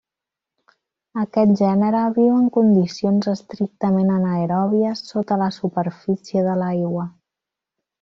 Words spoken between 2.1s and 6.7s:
viu en condicions estrictament anaeròbies sota la superfície de